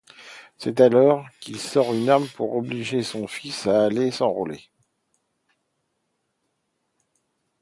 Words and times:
C'est 0.57 0.81
alors 0.81 1.27
qu'il 1.39 1.59
sort 1.59 1.93
une 1.93 2.09
arme 2.09 2.27
pour 2.29 2.55
obliger 2.55 3.03
son 3.03 3.27
fils 3.27 3.67
à 3.67 3.85
aller 3.85 4.09
s’enrôler. 4.09 4.71